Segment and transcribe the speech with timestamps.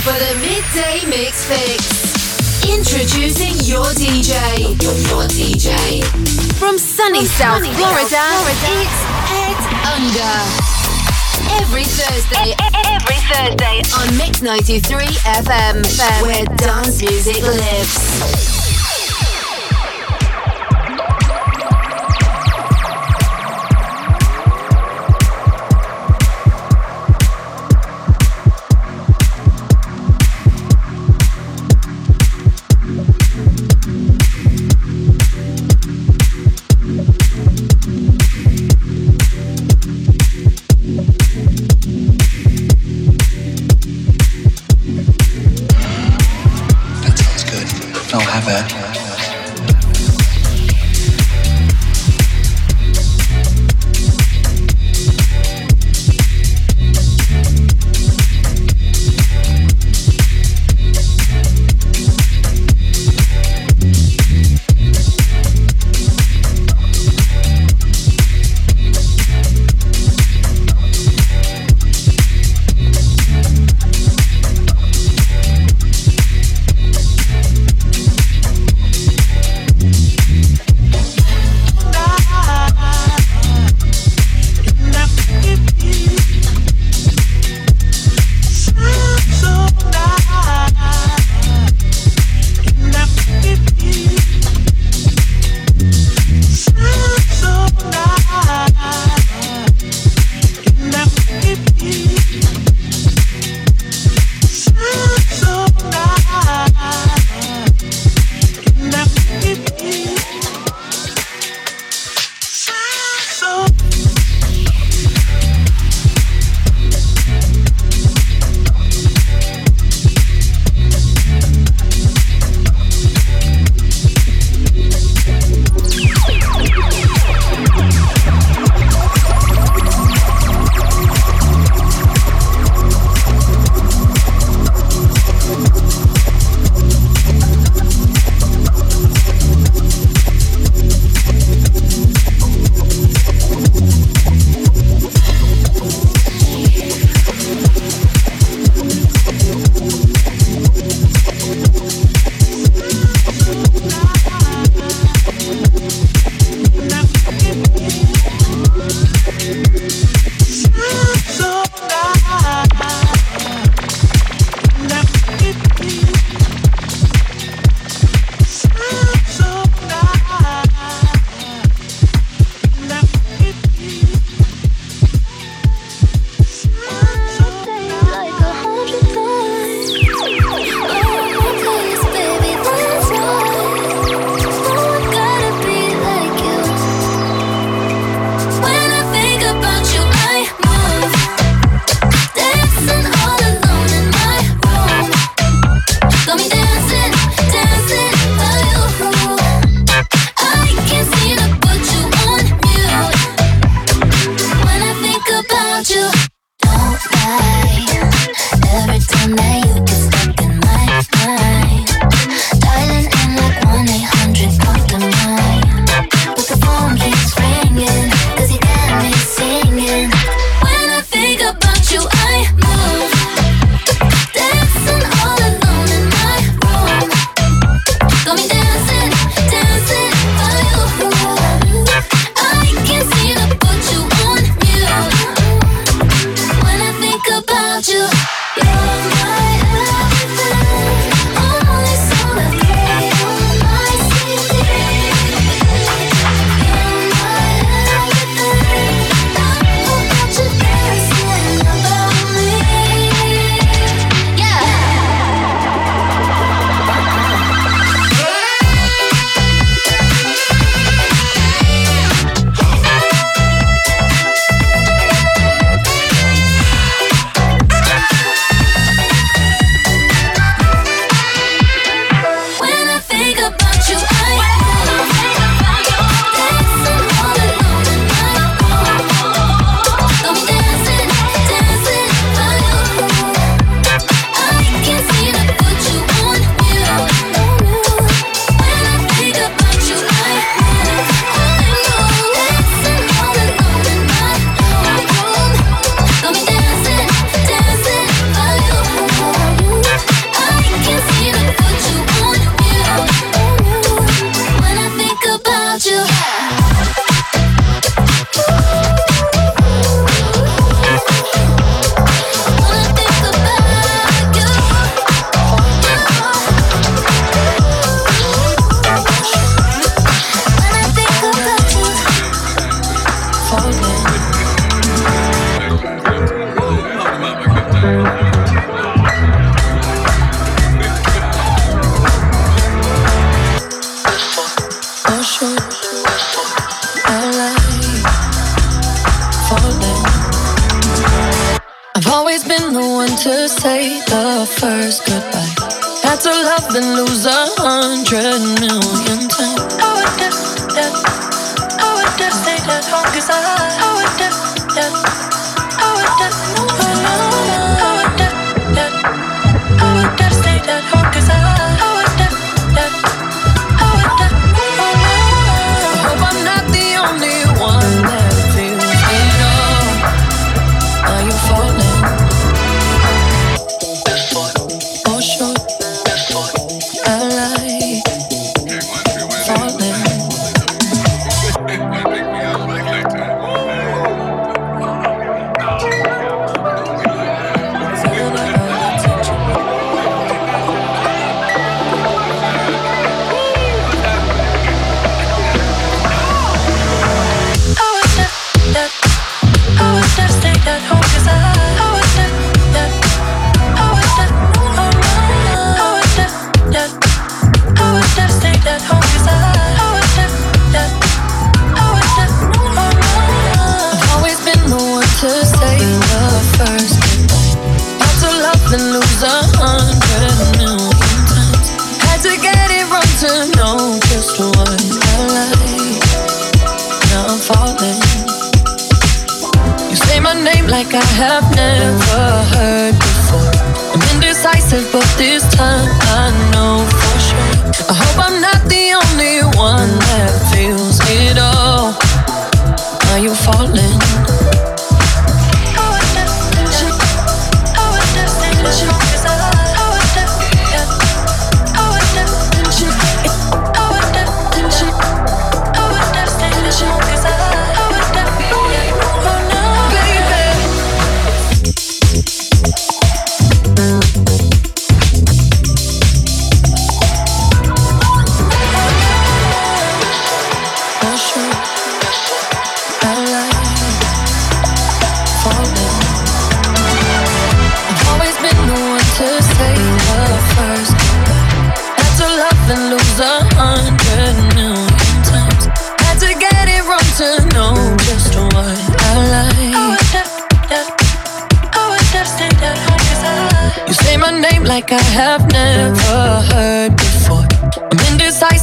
[0.00, 2.64] for the midday mix fix.
[2.64, 4.32] Introducing your DJ.
[4.80, 6.02] Your, your DJ.
[6.58, 9.60] From sunny South sunny Florida, Florida, it's Ed
[9.92, 10.36] Unger.
[11.60, 12.54] Every Thursday,
[12.86, 15.04] every Thursday on Mix 93
[15.44, 15.84] FM,
[16.22, 18.59] where dance music lives.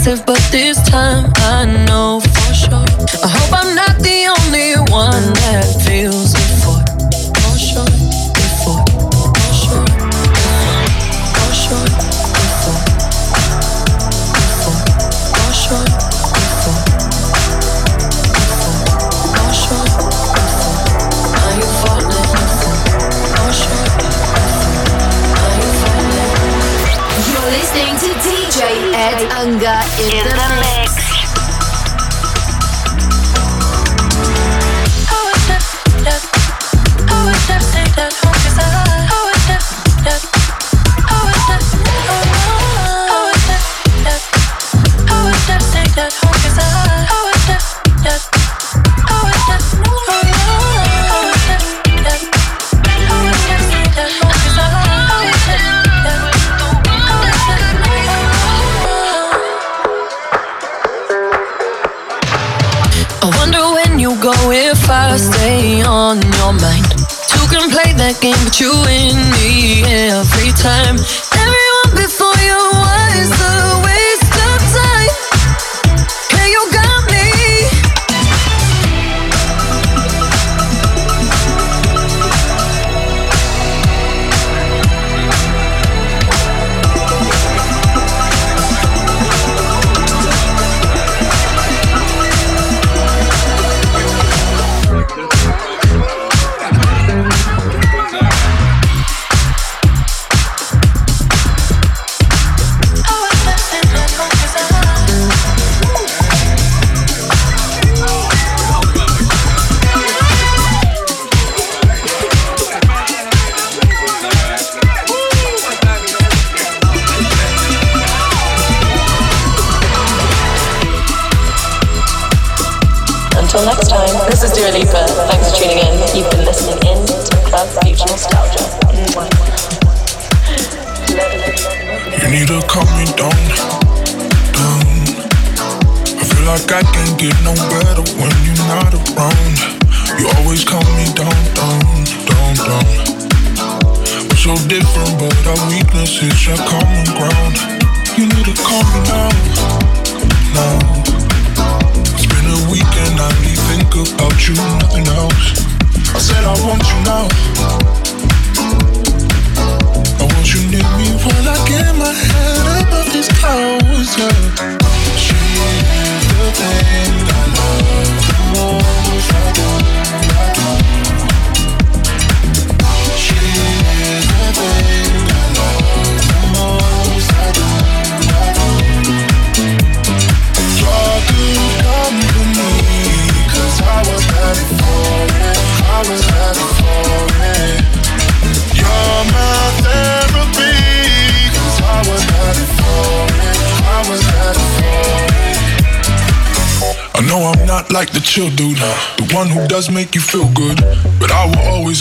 [0.07, 1.36] But this time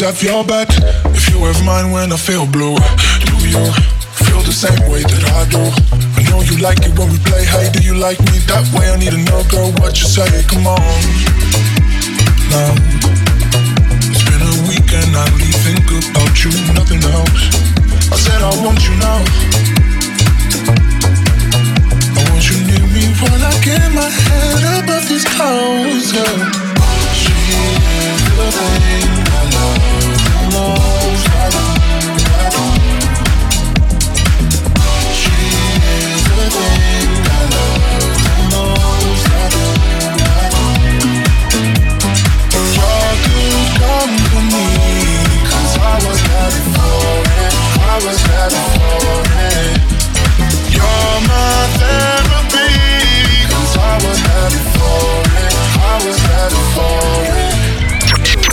[0.06, 0.68] have your back
[1.18, 2.78] if you have mine when I feel blue.
[3.26, 3.58] Do you
[4.22, 5.58] feel the same way that I do?
[6.14, 7.42] I know you like it when we play.
[7.42, 8.86] Hey, do you like me that way?
[8.86, 10.30] I need to know, girl, what you say.
[10.46, 10.78] Come on.
[12.54, 12.70] Now,
[14.14, 17.50] it's been a week and I only think about you, nothing else.
[18.06, 19.18] I said I want you now
[22.14, 26.14] I want you near me while I get my head above these clouds.
[26.14, 26.46] Yeah.
[27.10, 29.85] She is the thing I love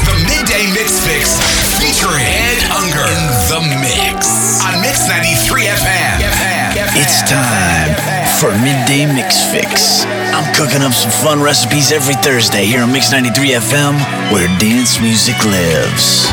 [0.05, 1.62] The midday Mix Fix
[2.03, 6.19] featuring Ed Unger in the mix on Mix 93 FM.
[7.00, 7.95] It's time
[8.39, 10.05] for Midday Mix Fix.
[10.36, 13.95] I'm cooking up some fun recipes every Thursday here on Mix 93 FM,
[14.33, 16.27] where dance music lives.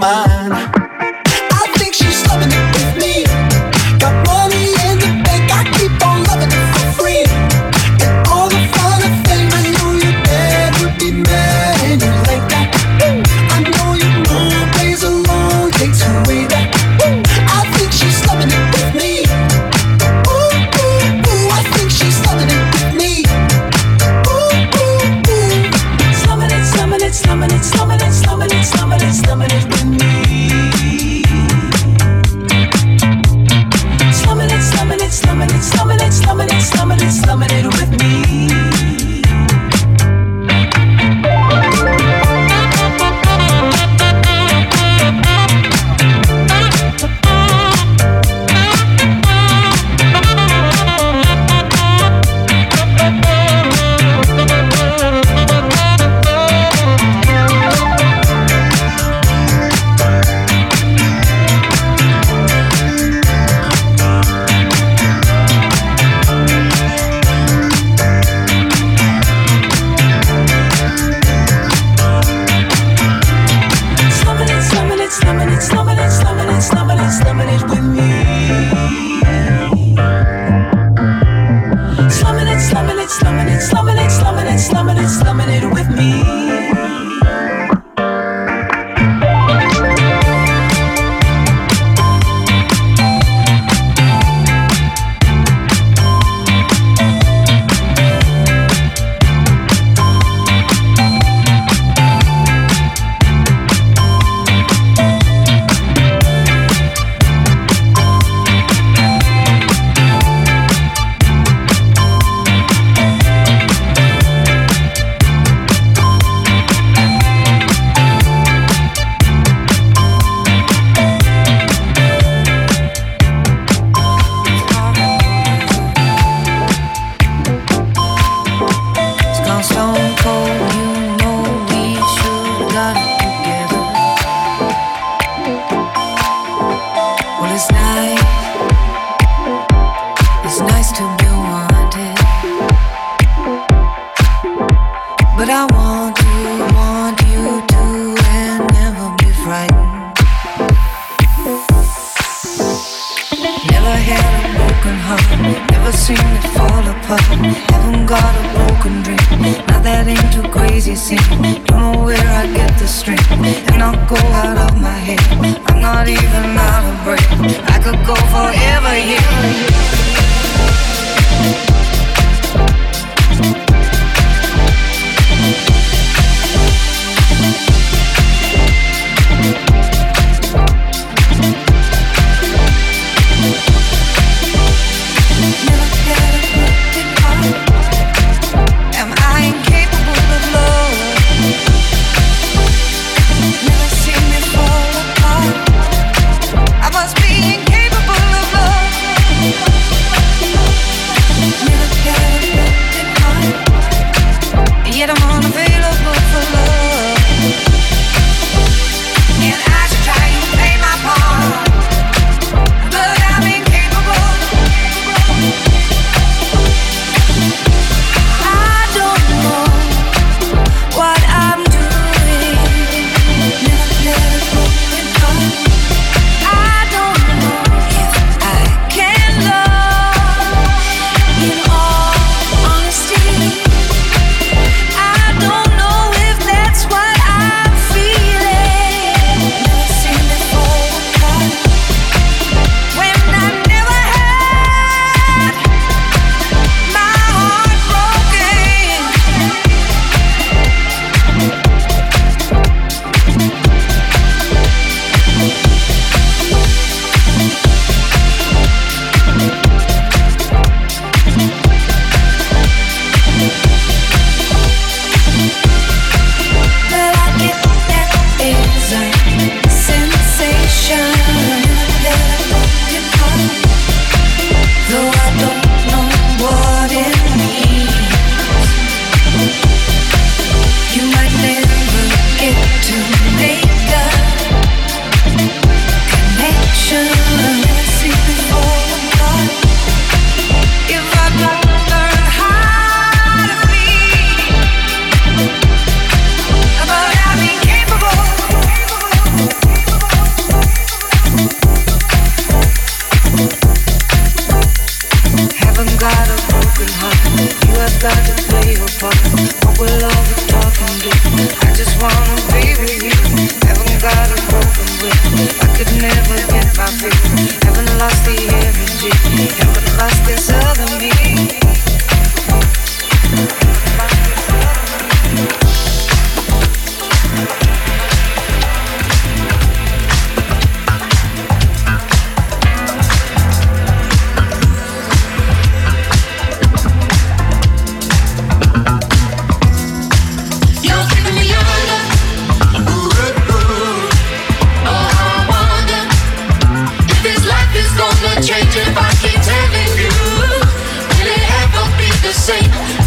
[0.00, 0.69] mine.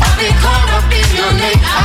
[0.02, 1.83] I'll be caught up in your neck.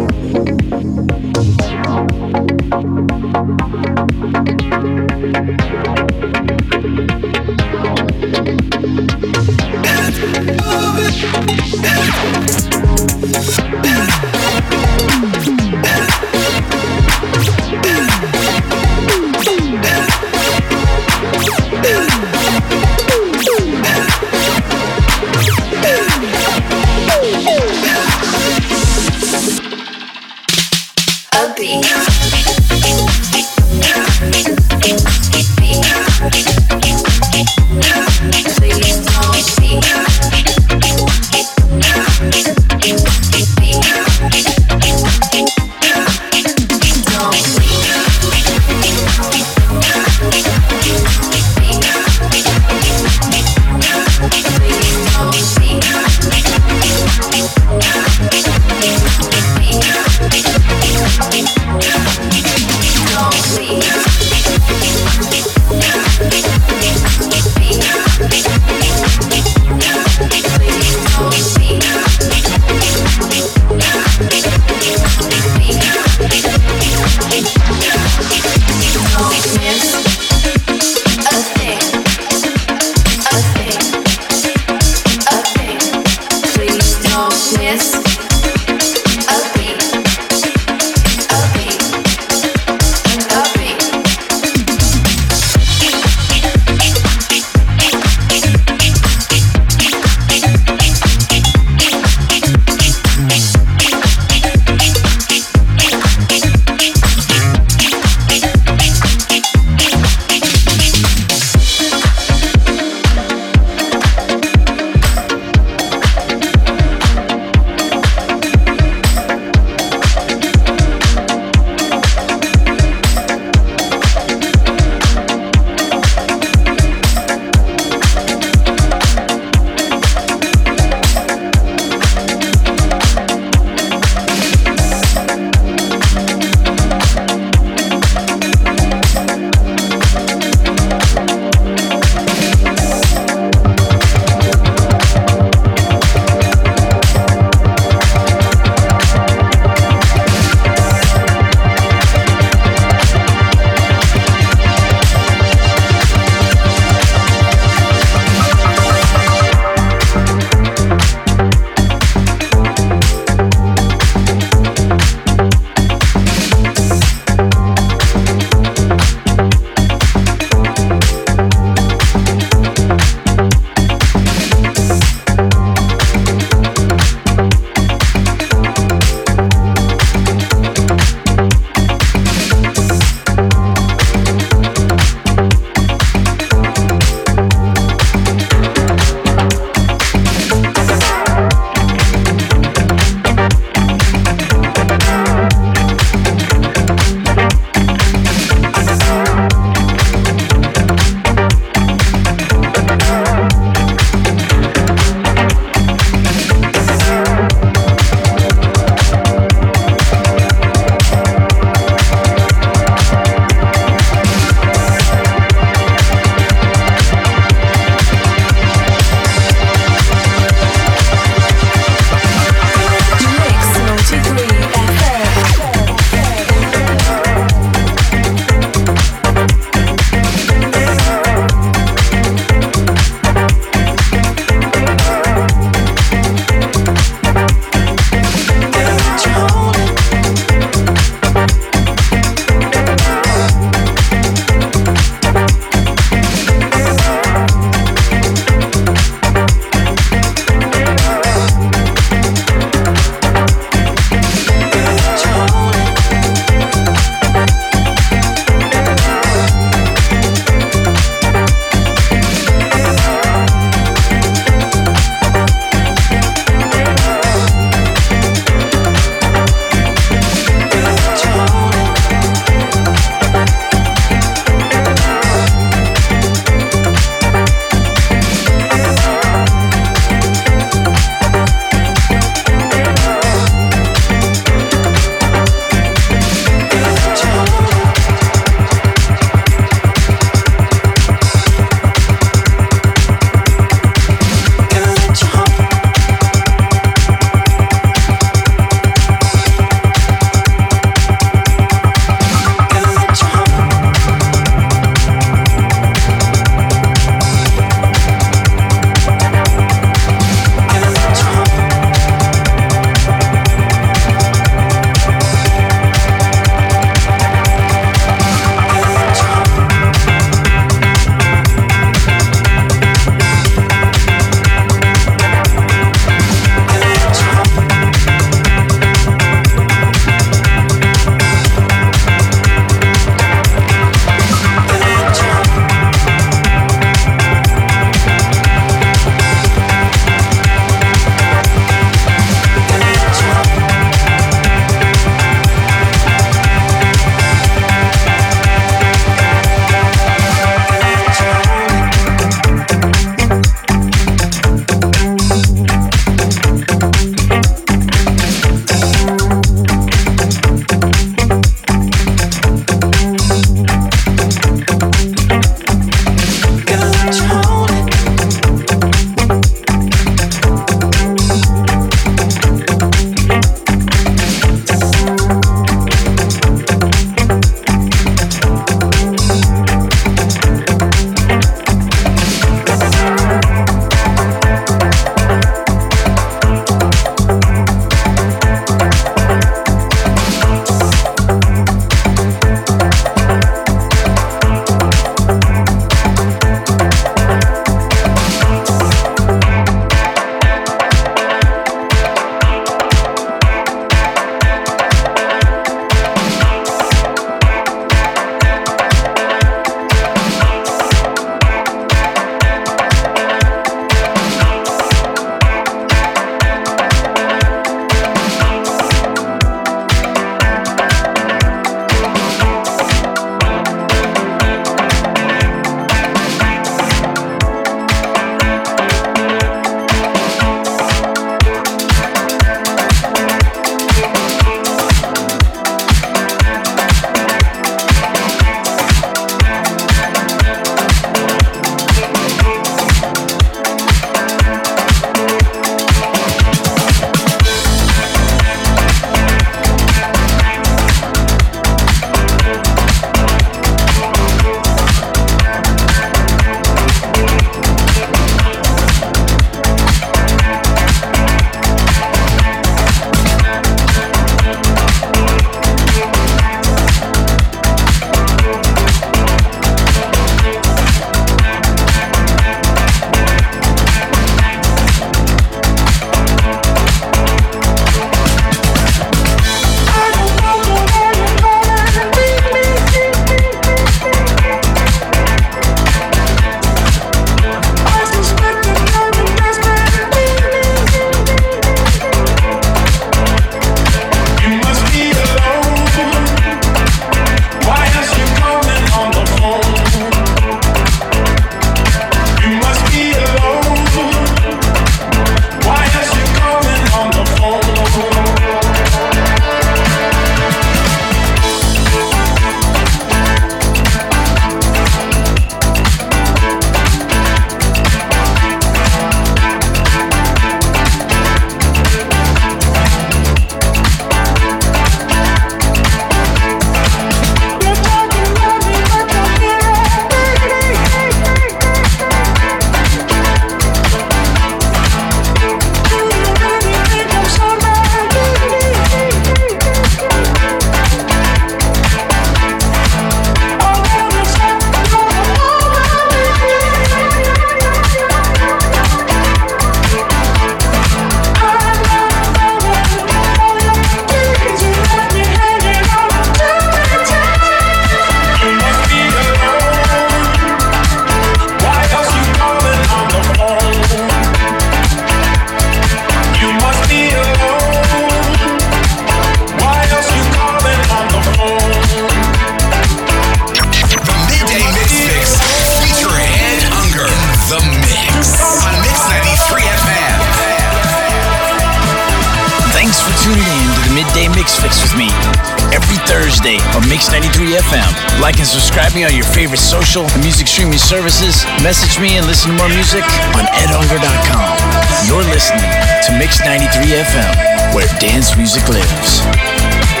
[589.57, 591.43] Social and music streaming services.
[591.63, 593.03] Message me and listen to more music
[593.35, 595.07] on edhunger.com.
[595.07, 595.71] You're listening
[596.05, 600.00] to Mix 93 FM, where dance music lives.